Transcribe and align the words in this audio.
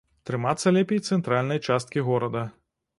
Трымацца 0.29 0.73
лепей 0.79 1.03
цэнтральнай 1.09 1.63
часткі 1.69 2.07
горада. 2.09 2.49